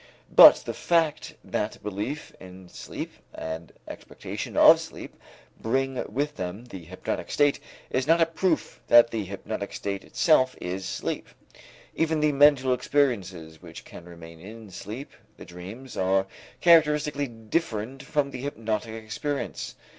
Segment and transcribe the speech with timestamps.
[0.35, 5.13] But the fact that belief in sleep and expectation of sleep
[5.59, 7.59] bring with them the hypnotic state
[7.91, 11.27] is not a proof that the hypnotic state itself is sleep.
[11.93, 16.25] Even the mental experiences which can remain in sleep, the dreams, are
[16.61, 19.75] characteristically different from the hypnotic experience.